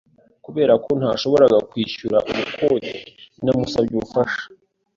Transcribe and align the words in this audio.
Kubera 0.45 0.73
ko 0.83 0.89
ntashoboraga 0.99 1.57
kwishyura 1.69 2.17
ubukode, 2.31 2.91
namusabye 3.43 3.93
ubufasha. 3.95 4.43